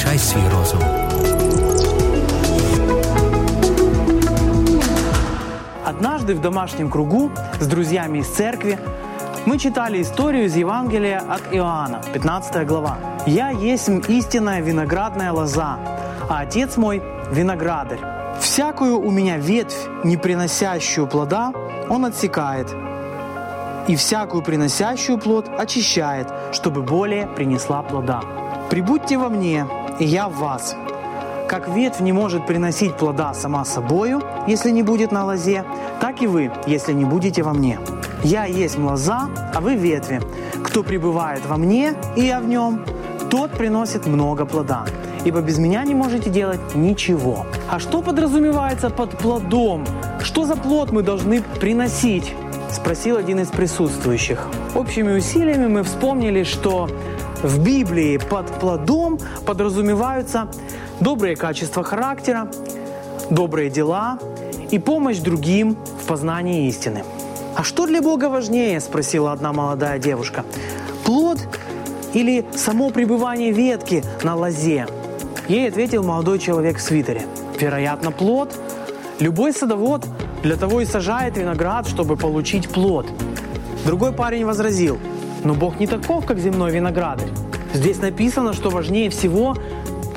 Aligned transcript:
Включай 0.00 0.18
свій 0.18 0.48
розум. 0.56 0.80
Однажды 5.84 6.34
в 6.34 6.40
домашнем 6.40 6.90
кругу 6.90 7.30
с 7.60 7.66
друзьями 7.66 8.18
из 8.18 8.28
церкви 8.28 8.78
мы 9.46 9.58
читали 9.58 10.00
историю 10.00 10.44
из 10.44 10.56
Евангелия 10.56 11.22
от 11.28 11.42
Иоанна, 11.52 12.00
15 12.12 12.66
глава. 12.66 12.96
«Я 13.26 13.50
есть 13.50 13.90
истинная 14.08 14.62
виноградная 14.62 15.32
лоза, 15.32 15.76
а 16.28 16.40
отец 16.40 16.78
мой– 16.78 17.02
виноградарь. 17.32 18.00
Всякую 18.40 18.98
у 18.98 19.10
меня 19.10 19.36
ветвь, 19.36 19.88
не 20.04 20.16
приносящую 20.16 21.06
плода, 21.08 21.52
он 21.90 22.04
отсекает, 22.04 22.74
и 23.88 23.96
всякую 23.96 24.42
приносящую 24.42 25.18
плод 25.18 25.50
очищает, 25.58 26.26
чтобы 26.52 26.82
более 26.82 27.26
принесла 27.26 27.82
плода. 27.82 28.20
Прибудьте 28.70 29.18
во 29.18 29.28
мне, 29.28 29.66
и 29.98 30.04
я 30.04 30.28
в 30.28 30.36
вас. 30.36 30.76
Как 31.48 31.68
ветвь 31.68 31.98
не 31.98 32.12
может 32.12 32.46
приносить 32.46 32.94
плода 32.94 33.34
сама 33.34 33.64
собою, 33.64 34.22
если 34.46 34.70
не 34.70 34.84
будет 34.84 35.10
на 35.10 35.24
лозе, 35.24 35.64
так 36.00 36.22
и 36.22 36.28
вы, 36.28 36.52
если 36.68 36.92
не 36.92 37.04
будете 37.04 37.42
во 37.42 37.52
мне. 37.52 37.80
Я 38.22 38.44
есть 38.44 38.78
лоза, 38.78 39.28
а 39.52 39.60
вы 39.60 39.74
ветви. 39.74 40.20
Кто 40.62 40.84
пребывает 40.84 41.44
во 41.46 41.56
мне, 41.56 41.94
и 42.14 42.20
я 42.20 42.38
в 42.38 42.46
нем, 42.46 42.84
тот 43.28 43.50
приносит 43.50 44.06
много 44.06 44.46
плода. 44.46 44.84
Ибо 45.24 45.40
без 45.40 45.58
меня 45.58 45.82
не 45.82 45.96
можете 45.96 46.30
делать 46.30 46.60
ничего. 46.76 47.46
А 47.68 47.80
что 47.80 48.02
подразумевается 48.02 48.88
под 48.88 49.18
плодом? 49.18 49.84
Что 50.20 50.44
за 50.44 50.54
плод 50.54 50.92
мы 50.92 51.02
должны 51.02 51.42
приносить? 51.42 52.36
Спросил 52.70 53.16
один 53.16 53.40
из 53.40 53.48
присутствующих. 53.48 54.46
Общими 54.76 55.18
усилиями 55.18 55.66
мы 55.66 55.82
вспомнили, 55.82 56.44
что 56.44 56.88
в 57.42 57.58
Библии 57.62 58.18
под 58.18 58.46
плодом 58.60 59.18
подразумеваются 59.46 60.48
добрые 61.00 61.36
качества 61.36 61.82
характера, 61.82 62.50
добрые 63.30 63.70
дела 63.70 64.18
и 64.70 64.78
помощь 64.78 65.18
другим 65.18 65.76
в 66.02 66.06
познании 66.06 66.68
истины. 66.68 67.04
«А 67.56 67.64
что 67.64 67.86
для 67.86 68.00
Бога 68.02 68.28
важнее?»– 68.28 68.80
спросила 68.80 69.32
одна 69.32 69.52
молодая 69.52 69.98
девушка. 69.98 70.44
«Плод 71.04 71.40
или 72.14 72.44
само 72.54 72.90
пребывание 72.90 73.52
ветки 73.52 74.04
на 74.22 74.36
лозе?» 74.36 74.86
Ей 75.48 75.68
ответил 75.68 76.04
молодой 76.04 76.38
человек 76.38 76.78
в 76.78 76.80
свитере. 76.80 77.22
«Вероятно, 77.58 78.12
плод. 78.12 78.56
Любой 79.18 79.52
садовод 79.52 80.06
для 80.42 80.56
того 80.56 80.80
и 80.80 80.84
сажает 80.84 81.36
виноград, 81.36 81.88
чтобы 81.88 82.16
получить 82.16 82.68
плод». 82.68 83.06
Другой 83.84 84.12
парень 84.12 84.44
возразил. 84.44 84.98
«Но 85.44 85.54
Бог 85.54 85.80
не 85.80 85.86
таков, 85.86 86.26
как 86.26 86.38
земной 86.38 86.70
виноградарь. 86.72 87.30
Здесь 87.72 87.98
написано, 87.98 88.52
что 88.52 88.70
важнее 88.70 89.10
всего 89.10 89.56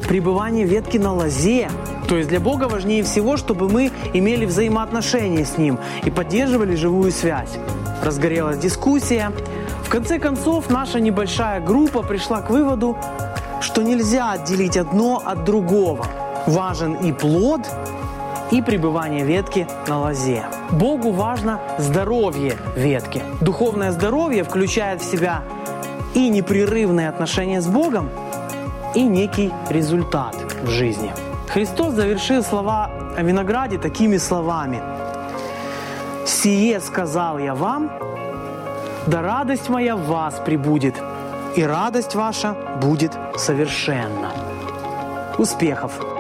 пребывание 0.08 0.66
ветки 0.66 0.98
на 0.98 1.14
лозе. 1.14 1.70
То 2.08 2.18
есть 2.18 2.30
для 2.30 2.40
Бога 2.40 2.66
важнее 2.66 3.04
всего, 3.04 3.38
чтобы 3.38 3.70
мы 3.70 3.92
имели 4.14 4.46
взаимоотношения 4.46 5.46
с 5.46 5.58
Ним 5.58 5.80
и 6.04 6.12
поддерживали 6.12 6.76
живую 6.76 7.12
связь. 7.12 7.58
Разгорелась 8.04 8.58
дискуссия. 8.58 9.32
В 9.84 9.90
конце 9.90 10.20
концов, 10.20 10.70
наша 10.70 11.00
небольшая 11.00 11.62
группа 11.62 12.04
пришла 12.04 12.42
к 12.42 12.50
выводу, 12.50 12.98
что 13.62 13.82
нельзя 13.82 14.32
отделить 14.32 14.78
одно 14.78 15.22
от 15.24 15.46
другого. 15.46 16.06
Важен 16.48 16.96
и 16.96 17.14
плод, 17.14 17.62
и 18.54 18.62
пребывание 18.62 19.26
ветки 19.26 19.68
на 19.88 20.00
лозе. 20.00 20.46
Богу 20.72 21.12
важно 21.12 21.60
здоровье 21.80 22.56
ветки. 22.76 23.24
Духовное 23.42 23.92
здоровье 23.92 24.44
включает 24.44 25.02
в 25.02 25.06
себя 25.06 25.42
и 26.14 26.30
непрерывные 26.30 27.10
отношения 27.10 27.62
с 27.62 27.68
Богом, 27.68 28.12
и 28.94 29.02
некий 29.02 29.52
результат 29.70 30.36
в 30.62 30.70
жизни. 30.70 31.12
Христос 31.48 31.96
завершил 31.96 32.44
слова 32.44 32.92
о 33.18 33.24
винограде 33.24 33.80
такими 33.80 34.18
словами. 34.18 34.82
«Сие 36.28 36.80
сказал 36.80 37.40
я 37.40 37.56
вам, 37.56 37.92
да 39.08 39.24
радость 39.24 39.68
моя 39.68 39.96
в 39.96 40.06
вас 40.06 40.40
прибудет, 40.46 40.96
и 41.56 41.64
радость 41.64 42.14
ваша 42.14 42.56
будет 42.80 43.14
совершенна». 43.36 44.30
Успехов! 45.40 46.13